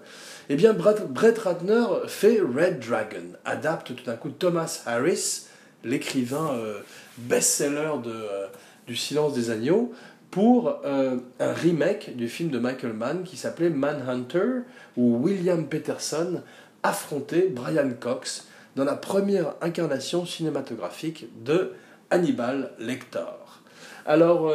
[0.49, 5.47] eh bien Brett Ratner fait Red Dragon, adapte tout d'un coup Thomas Harris,
[5.85, 6.81] l'écrivain euh,
[7.19, 8.49] best-seller euh,
[8.89, 9.93] du Silence des Agneaux,
[10.33, 14.63] pour un remake du film de Michael Mann qui s'appelait Manhunter,
[14.97, 16.43] où William Peterson
[16.83, 21.75] affrontait Brian Cox dans la première incarnation cinématographique de
[22.11, 23.21] Hannibal Lecter.
[24.07, 24.53] Alors,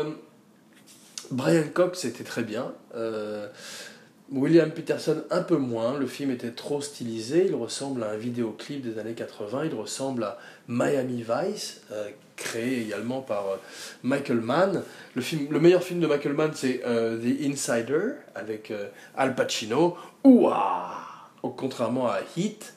[1.32, 2.74] Brian Cox était très bien.
[2.96, 3.48] Euh,
[4.32, 8.82] William Peterson un peu moins, le film était trop stylisé, il ressemble à un vidéoclip
[8.82, 10.38] des années 80, il ressemble à
[10.68, 13.56] Miami Vice, euh, créé également par euh,
[14.04, 14.84] Michael Mann.
[15.16, 18.72] Le, film, le meilleur film de Michael Mann c'est The Insider avec
[19.16, 21.06] Al Pacino, ouah!
[21.42, 22.74] Contrairement à Heat,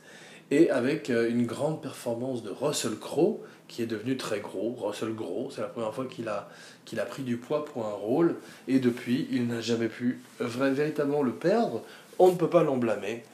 [0.51, 3.41] et avec une grande performance de Russell Crowe,
[3.73, 6.51] qui est devenu très gros, Russell Gros, c'est la première fois qu'il a,
[6.85, 8.37] qu'il a pris du poids pour un rôle,
[8.69, 11.83] et depuis, il n'a jamais pu véritablement le perdre,
[12.19, 13.25] on ne peut pas l'en blâmer,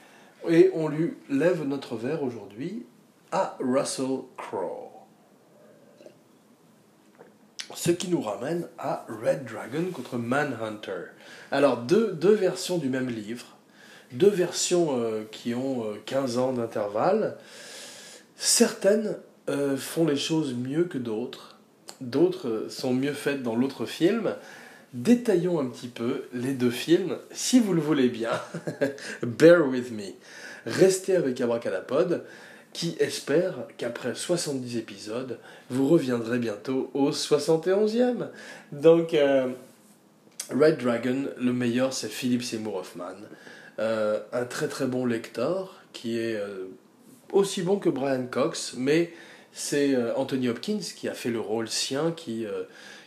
[0.47, 2.85] et on lui lève notre verre aujourd'hui
[3.31, 4.89] à Russell Crowe.
[7.75, 11.11] Ce qui nous ramène à Red Dragon contre Manhunter.
[11.51, 13.45] Alors, deux, versions du même livre,
[14.11, 17.37] deux versions euh, qui ont 15 euh, ans d'intervalle.
[18.37, 19.17] Certaines
[19.49, 21.58] euh, font les choses mieux que d'autres,
[22.01, 24.35] d'autres sont mieux faites dans l'autre film.
[24.93, 28.31] Détaillons un petit peu les deux films, si vous le voulez bien.
[29.23, 30.13] Bear with me.
[30.65, 32.25] Restez avec Abracadapod,
[32.73, 38.27] qui espère qu'après 70 épisodes, vous reviendrez bientôt au 71e.
[38.71, 39.47] Donc, euh,
[40.51, 43.15] Red Dragon, le meilleur, c'est Philip Seymour Hoffman.
[43.79, 46.39] Euh, un très très bon lecteur qui est
[47.31, 49.11] aussi bon que Brian Cox, mais
[49.53, 52.45] c'est Anthony Hopkins qui a fait le rôle sien, qui,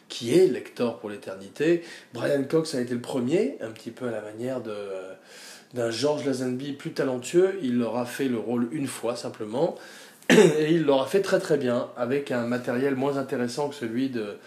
[0.08, 1.82] qui est lecteur pour l'éternité.
[2.12, 4.74] Brian Cox a été le premier, un petit peu à la manière de
[5.74, 7.58] d'un George Lazenby plus talentueux.
[7.62, 9.76] Il aura fait le rôle une fois simplement.
[10.30, 14.38] Et il l'aura fait très très bien, avec un matériel moins intéressant que celui de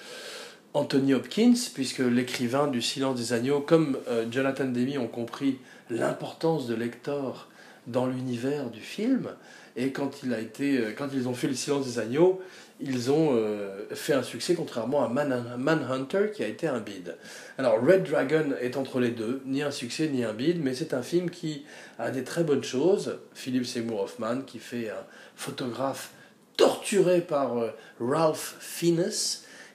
[0.73, 5.57] Anthony Hopkins, puisque l'écrivain du Silence des Agneaux, comme euh, Jonathan Demi, ont compris
[5.89, 7.47] l'importance de Lector
[7.87, 9.29] dans l'univers du film.
[9.75, 12.41] Et euh, quand ils ont fait le Silence des Agneaux,
[12.79, 17.15] ils ont euh, fait un succès contrairement à Man Manhunter qui a été un bid.
[17.57, 20.93] Alors Red Dragon est entre les deux, ni un succès ni un bid, mais c'est
[20.93, 21.65] un film qui
[21.99, 23.19] a des très bonnes choses.
[23.33, 26.11] Philip Seymour Hoffman qui fait un photographe
[26.57, 29.11] torturé par euh, Ralph Fiennes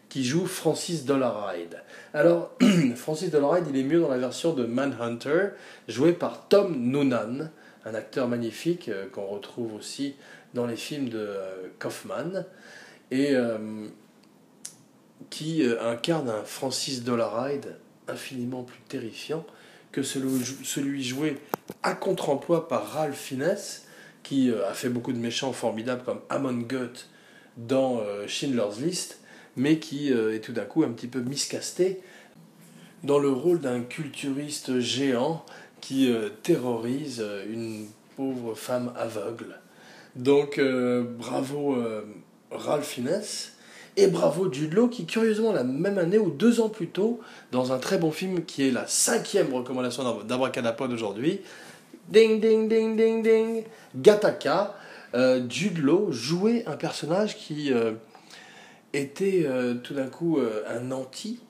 [0.08, 1.82] qui joue Francis Dollarhide.
[2.12, 2.52] Alors
[2.96, 5.50] Francis Dollarhide, il est mieux dans la version de Manhunter,
[5.88, 7.50] joué par Tom Noonan,
[7.84, 10.14] un acteur magnifique euh, qu'on retrouve aussi
[10.54, 11.28] dans les films de
[11.78, 12.44] Kaufman
[13.10, 13.86] et euh,
[15.28, 17.76] qui euh, incarne un Francis Dollarhide
[18.08, 19.44] infiniment plus terrifiant
[19.92, 21.36] que celui, joué
[21.82, 23.56] à contre-emploi par Ralph Fiennes,
[24.22, 27.08] qui euh, a fait beaucoup de méchants formidables comme Amon Goeth
[27.56, 29.18] dans Schindler's List,
[29.56, 32.00] mais qui est tout d'un coup un petit peu miscasté
[33.02, 35.44] dans le rôle d'un culturiste géant
[35.80, 36.12] qui
[36.42, 39.58] terrorise une pauvre femme aveugle.
[40.16, 40.60] Donc
[41.18, 41.76] bravo
[42.50, 43.22] Ralph Fiennes.
[43.96, 47.20] Et bravo Jude qui, curieusement, la même année ou deux ans plus tôt,
[47.52, 51.40] dans un très bon film qui est la cinquième recommandation d'Abracadapod aujourd'hui,
[52.08, 53.64] ding ding ding ding ding,
[53.96, 54.74] Gataka,
[55.14, 55.42] euh,
[56.10, 57.92] jouait un personnage qui euh,
[58.92, 60.38] était euh, tout d'un coup
[60.68, 61.40] un anti,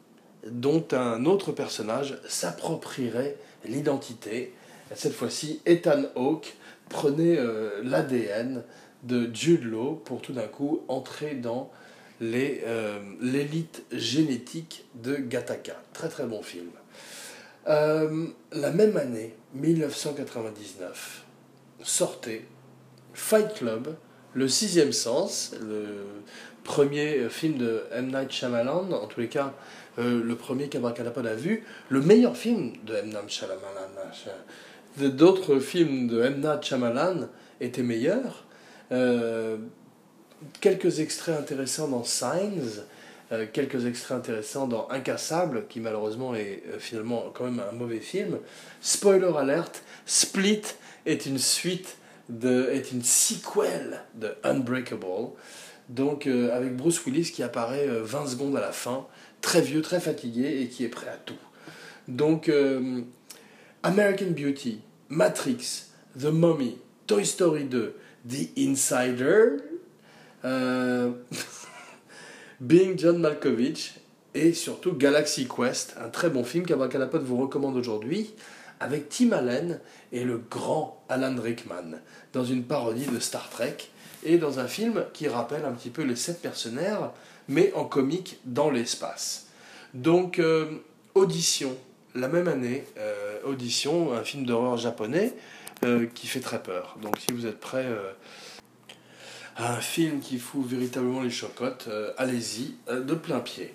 [0.46, 4.54] dont un autre personnage s'approprierait l'identité.
[4.94, 6.56] Cette fois-ci, Ethan Hawke
[6.88, 7.38] prenait
[7.82, 8.64] l'ADN
[9.04, 11.70] de Jude Law pour tout d'un coup entrer dans
[12.22, 15.82] euh, l'élite génétique de Gattaca.
[15.94, 16.68] Très très bon film.
[17.68, 21.24] Euh, la même année, 1999,
[21.82, 22.44] sortait
[23.14, 23.96] Fight Club,
[24.34, 26.04] Le Sixième Sens, le
[26.64, 28.08] premier film de M.
[28.12, 29.54] Night Shyamalan, en tous les cas
[29.98, 33.08] euh, le premier qu'Abracadapod a vu, le meilleur film de M.
[33.08, 33.58] Night Shyamalan.
[34.98, 36.40] D'autres films de M.
[36.40, 37.28] Night Shyamalan
[37.60, 38.44] étaient meilleurs,
[38.92, 39.56] euh,
[40.60, 42.82] quelques extraits intéressants dans Signs,
[43.32, 48.00] euh, quelques extraits intéressants dans Incassable, qui malheureusement est euh, finalement quand même un mauvais
[48.00, 48.38] film.
[48.80, 50.62] Spoiler alert, Split
[51.06, 51.96] est une suite,
[52.28, 55.30] de, est une sequel de Unbreakable,
[55.90, 59.07] donc avec Bruce Willis qui apparaît 20 secondes à la fin,
[59.40, 61.35] très vieux, très fatigué et qui est prêt à tout.
[62.09, 62.50] Donc
[63.83, 65.87] American Beauty, Matrix,
[66.18, 67.96] The Mummy, Toy Story 2,
[68.29, 69.57] The Insider,
[70.44, 71.11] euh,
[72.61, 73.94] Being John Malkovich
[74.35, 78.35] et surtout Galaxy Quest, un très bon film qu'Abracadapod vous recommande aujourd'hui,
[78.81, 79.81] avec Tim Allen
[80.12, 81.98] et le grand Alan Rickman,
[82.33, 83.76] dans une parodie de Star Trek
[84.24, 87.12] et dans un film qui rappelle un petit peu les sept mercenaires,
[87.48, 89.46] mais en comique dans l'espace.
[89.94, 90.66] Donc, euh,
[91.14, 91.76] Audition,
[92.14, 95.35] la même année, euh, Audition, un film d'horreur japonais,
[95.85, 96.96] euh, qui fait très peur.
[97.02, 98.12] Donc si vous êtes prêt euh,
[99.56, 103.74] à un film qui fout véritablement les chocottes, allez-y de plein pied.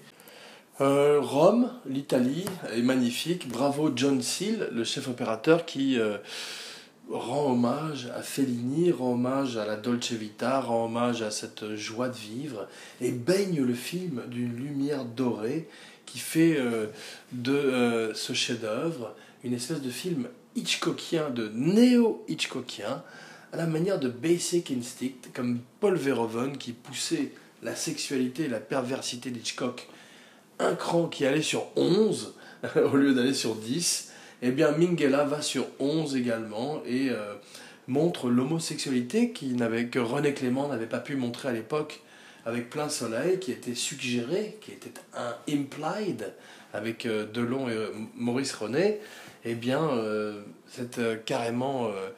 [0.80, 3.48] Rome, l'Italie, est magnifique.
[3.48, 5.98] Bravo John Seal, le chef opérateur qui
[7.12, 12.10] rend hommage à Fellini, rend hommage à la Dolce Vita, rend hommage à cette joie
[12.10, 12.68] de vivre
[13.02, 15.68] et baigne le film d'une lumière dorée
[16.06, 16.60] qui fait
[17.32, 23.04] de ce chef-d'œuvre une espèce de film Hitchcockien, de néo-Hitchcockien,
[23.54, 28.60] à la manière de Basic Instinct, comme Paul Verhoeven qui poussait la sexualité et la
[28.60, 29.88] perversité d'Hitchcock
[30.58, 32.34] un cran qui allait sur 11
[32.76, 34.05] au lieu d'aller sur 10,
[34.42, 37.36] eh bien Minghella va sur 11 également et euh,
[37.88, 42.02] montre l'homosexualité que René Clément n'avait pas pu montrer à l'époque
[42.46, 46.34] avec Plein Soleil, qui était suggéré, qui était un implied
[46.74, 49.00] avec euh, Delon et euh, Maurice René
[49.46, 52.10] eh bien, euh, c'est euh, carrément euh,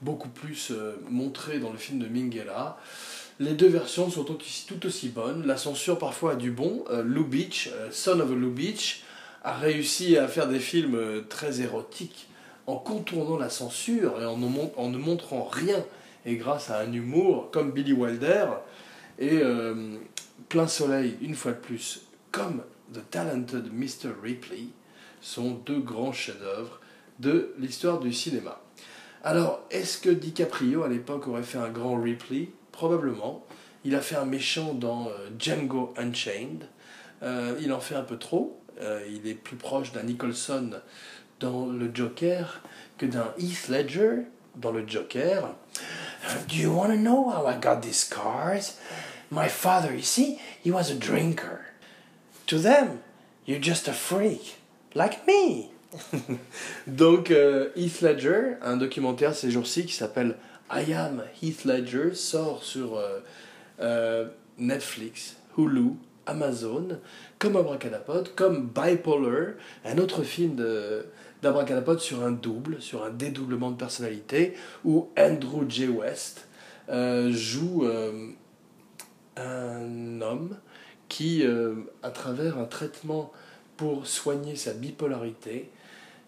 [0.00, 0.72] beaucoup plus
[1.08, 2.76] montré dans le film de Minghella.
[3.38, 5.46] Les deux versions sont tout aussi, bonnes.
[5.46, 6.84] La censure parfois a du bon.
[7.04, 9.04] Lou Beach, Son of Lou Beach,
[9.42, 12.28] a réussi à faire des films très érotiques
[12.66, 15.84] en contournant la censure et en ne, montrant rien.
[16.24, 18.46] Et grâce à un humour comme Billy Wilder
[19.18, 19.42] et
[20.48, 22.62] Plein Soleil, une fois de plus, comme
[22.92, 24.10] The Talented Mr.
[24.22, 24.66] Ripley,
[25.20, 26.80] sont deux grands chefs-d'œuvre
[27.18, 28.60] de l'histoire du cinéma.
[29.24, 32.48] Alors, est-ce que DiCaprio à l'époque aurait fait un grand Ripley?
[32.72, 33.46] Probablement.
[33.84, 36.66] Il a fait un méchant dans euh, Django Unchained.
[37.22, 38.60] Euh, il en fait un peu trop.
[38.82, 40.70] Euh, il est plus proche d'un Nicholson
[41.40, 42.60] dans le Joker
[42.98, 44.26] que d'un Heath Ledger
[44.56, 45.54] dans le Joker.
[46.48, 48.78] Do you want to know how I got these scars?
[49.30, 51.60] My father, you see, he was a drinker.
[52.48, 53.00] To them,
[53.46, 54.56] you're just a freak,
[54.94, 55.70] like me.
[56.86, 60.36] Donc, euh, Heath Ledger, un documentaire ces jours-ci qui s'appelle
[60.70, 63.20] I Am Heath Ledger, sort sur euh,
[63.80, 64.28] euh,
[64.58, 65.92] Netflix, Hulu,
[66.26, 67.00] Amazon,
[67.38, 69.54] comme Abracadapod, comme Bipolar,
[69.84, 70.56] un autre film
[71.42, 74.54] d'Abracadapod sur un double, sur un dédoublement de personnalité,
[74.84, 75.88] où Andrew J.
[75.88, 76.46] West
[76.88, 77.86] joue
[79.36, 80.56] un homme
[81.08, 81.44] qui,
[82.02, 83.32] à travers un traitement
[83.76, 85.70] pour soigner sa bipolarité,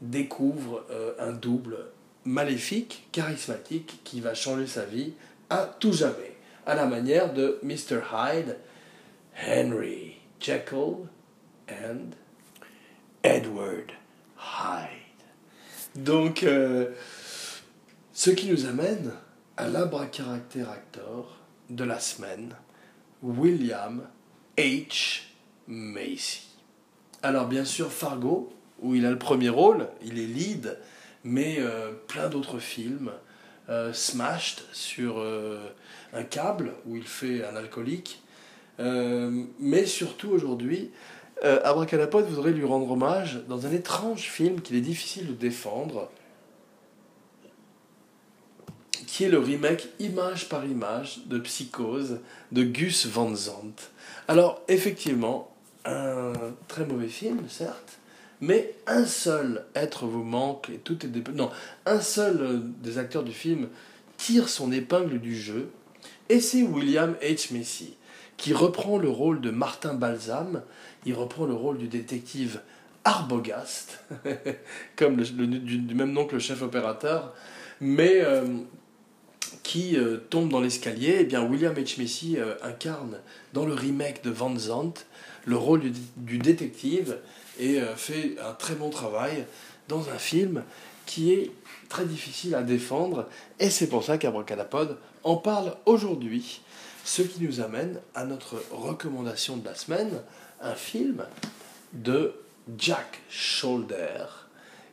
[0.00, 1.78] découvre euh, un double
[2.24, 5.12] maléfique, charismatique, qui va changer sa vie
[5.50, 6.36] à tout jamais,
[6.66, 8.00] à la manière de Mr.
[8.12, 8.56] Hyde,
[9.34, 11.08] Henry Jekyll
[11.68, 12.14] and
[13.22, 13.92] Edward
[14.38, 14.90] Hyde.
[15.96, 16.90] Donc, euh,
[18.12, 19.12] ce qui nous amène
[19.56, 21.38] à l'abra-caractère acteur
[21.70, 22.54] de la semaine,
[23.22, 24.06] William
[24.56, 25.22] H.
[25.66, 26.48] Macy.
[27.22, 30.78] Alors bien sûr, Fargo, où il a le premier rôle, il est lead,
[31.22, 33.10] mais euh, plein d'autres films.
[33.70, 35.24] Euh, Smashed sur
[36.12, 38.22] un câble, où il fait un alcoolique.
[38.78, 40.90] Mais surtout aujourd'hui,
[41.42, 46.10] Abracadapod voudrait lui rendre hommage dans un étrange film qu'il est difficile de défendre,
[49.06, 52.20] qui est le remake image par image de Psychose
[52.52, 53.90] de Gus Van Sant.
[54.26, 55.54] Alors effectivement,
[55.84, 56.32] un
[56.68, 57.98] très mauvais film, certes,
[58.40, 61.50] mais un seul être vous manque et tout est non
[61.86, 63.68] un seul euh, des acteurs du film
[64.16, 65.70] tire son épingle du jeu
[66.28, 67.94] et c'est William H Macy
[68.36, 70.62] qui reprend le rôle de Martin Balsam
[71.06, 72.60] il reprend le rôle du détective
[73.04, 74.04] Arbogast
[74.96, 77.34] comme du, même nom que le chef opérateur
[77.80, 78.44] mais euh,
[79.62, 81.18] qui euh, tombe dans l'escalier.
[81.20, 82.00] Eh bien William H.
[82.00, 83.18] Macy incarne
[83.52, 85.04] dans le remake de Van Zandt
[85.46, 85.82] le rôle
[86.16, 87.18] du détective
[87.58, 89.46] et euh, fait un très bon travail
[89.88, 90.62] dans un film
[91.06, 91.50] qui est
[91.88, 93.28] très difficile à défendre.
[93.60, 96.62] Et c'est pour ça qu'Abracadapod en parle aujourd'hui.
[97.04, 100.22] Ce qui nous amène à notre recommandation de la semaine,
[100.60, 101.24] un film
[101.92, 102.32] de
[102.78, 104.24] Jack Shoulder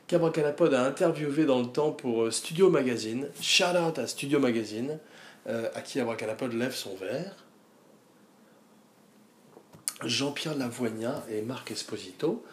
[0.06, 3.28] qu'Abracadapod a interviewé dans le temps pour euh, Studio Magazine.
[3.40, 4.98] Shout out à Studio Magazine,
[5.48, 7.34] euh, à qui Abracadapod lève son verre.
[10.04, 12.44] Jean-Pierre Lavoignat et Marc Esposito,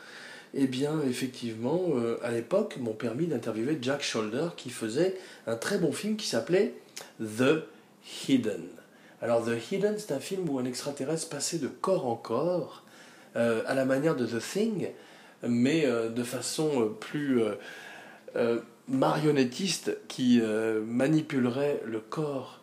[0.54, 5.80] eh bien, effectivement, euh, à l'époque, m'ont permis d'interviewer Jack Shoulder qui faisait un très
[5.80, 6.76] bon film qui s'appelait
[7.20, 7.66] The
[8.30, 8.79] Hidden.
[9.22, 12.84] Alors, The Hidden, c'est un film où un extraterrestre passait de corps en corps,
[13.36, 14.90] euh, à la manière de The Thing,
[15.44, 17.42] mais euh, de façon plus
[18.88, 20.42] marionnettiste qui
[20.86, 22.62] manipulerait le corps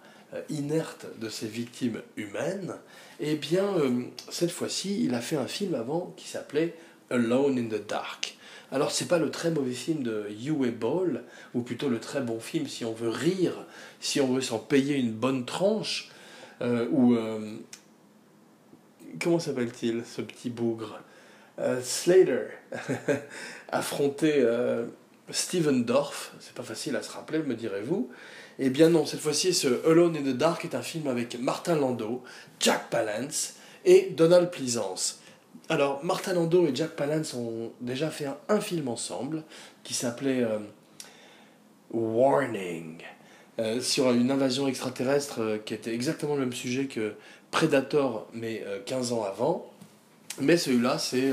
[0.49, 2.75] inerte de ses victimes humaines.
[3.21, 3.75] Eh bien,
[4.31, 6.75] cette fois-ci, il a fait un film avant qui s'appelait
[7.11, 8.37] Alone in the Dark.
[8.73, 11.23] Alors c'est pas le très mauvais film de Uwe Ball,
[11.55, 13.65] ou plutôt le très bon film si on veut rire,
[14.01, 16.16] si on veut s'en payer une bonne tranche, euh,
[16.61, 17.57] ou euh,
[19.23, 21.01] comment s'appelle-t-il ce petit bougre?
[21.59, 22.49] Euh, Slater
[23.71, 24.47] affronter
[25.31, 28.11] Steven Dorff, c'est pas facile à se rappeler, me direz-vous.
[28.59, 31.77] Eh bien non, cette fois-ci, ce Alone in the Dark est un film avec Martin
[31.77, 32.23] Landau,
[32.61, 33.55] Jack Palance
[33.85, 35.21] et Donald Pleasance.
[35.69, 39.43] Alors, Martin Landau et Jack Palance ont déjà fait un, film ensemble
[39.83, 40.59] qui s'appelait euh,
[41.91, 43.03] Warning,
[43.59, 47.15] euh, sur une invasion extraterrestre euh, qui était exactement le même sujet que
[47.51, 49.73] Predator, mais 15 ans avant.
[50.41, 51.33] Mais celui-là, c'est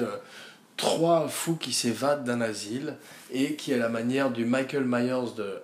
[0.78, 2.96] trois fous qui s'évadent d'un asile
[3.32, 5.62] et qui, à la manière du Michael Myers de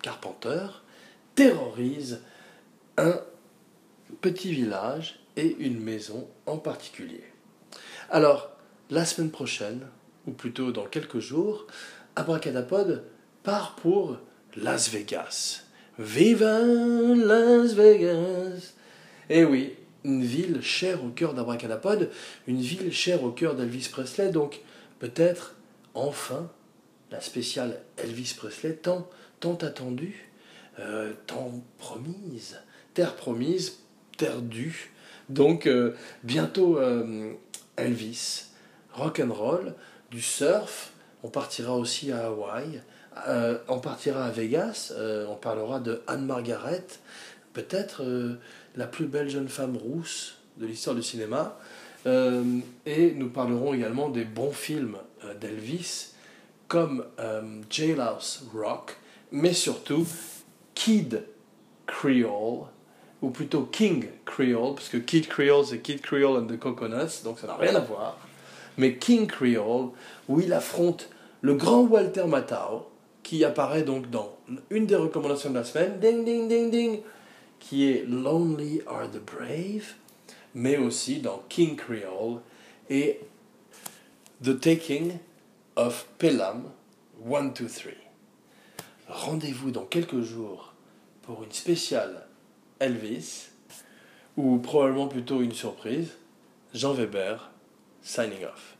[0.00, 0.66] Carpenter,
[1.34, 2.20] terrorisent
[2.96, 3.20] un
[4.22, 7.24] petit village et une maison en particulier.
[8.08, 8.50] Alors,
[8.88, 9.80] la semaine prochaine,
[10.26, 11.66] ou plutôt dans quelques jours,
[12.16, 13.04] Abracadapod
[13.42, 14.16] part pour
[14.56, 15.64] Las Vegas.
[15.98, 18.74] Viva Las Vegas
[19.28, 19.74] Eh oui,
[20.04, 22.10] une ville chère au cœur d'Abracadapod,
[22.46, 24.60] une ville chère au cœur d'Elvis Presley, donc
[24.98, 25.56] peut-être
[25.94, 26.50] enfin
[27.10, 29.08] la spéciale Elvis Presley tant,
[29.40, 30.30] tant attendue,
[30.78, 32.60] euh, tant promise,
[32.94, 33.80] terre promise,
[34.16, 34.92] terre due.
[35.28, 35.94] Donc euh,
[36.24, 37.32] bientôt euh,
[37.76, 38.46] Elvis,
[38.92, 39.74] rock and roll,
[40.10, 40.92] du surf.
[41.22, 42.82] On partira aussi à Hawaï
[43.28, 46.84] Euh, on partira à Vegas, euh, on parlera de Anne Margaret,
[47.52, 48.38] peut-être euh,
[48.76, 51.58] la plus belle jeune femme rousse de l'histoire du cinéma.
[52.06, 54.96] et nous parlerons également des bons films
[55.38, 56.12] d'Elvis,
[56.66, 57.04] comme
[57.68, 58.96] Jailhouse Rock,
[59.32, 60.06] mais surtout
[60.74, 61.24] Kid
[61.86, 62.66] Creole,
[63.20, 67.38] ou plutôt King Creole, parce que Kid Creole c'est Kid Creole and the Coconuts, donc
[67.38, 68.16] ça n'a rien à voir.
[68.78, 69.90] Mais King Creole,
[70.28, 71.10] où il affronte
[71.42, 72.90] le grand Walter Matthau,
[73.30, 74.36] qui apparaît donc dans
[74.70, 77.00] une des recommandations de la semaine, ding ding ding ding,
[77.60, 79.94] qui est Lonely are the Brave,
[80.52, 82.40] mais aussi dans King Creole
[82.88, 83.20] et
[84.42, 85.12] The Taking
[85.76, 86.72] of Pelham
[87.24, 87.92] 1, 2, 3.
[89.06, 90.74] Rendez-vous dans quelques jours
[91.22, 92.26] pour une spéciale
[92.80, 93.50] Elvis,
[94.36, 96.08] ou probablement plutôt une surprise.
[96.74, 97.52] Jean Weber,
[98.02, 98.76] signing off.